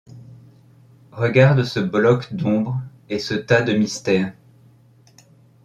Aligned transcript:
Regarde 1.11 1.63
ce 1.63 1.79
bloc 1.79 2.33
d’ombre 2.33 2.81
et 3.07 3.19
ce 3.19 3.35
tas 3.35 3.61
de 3.61 3.73
mystères; 3.73 4.33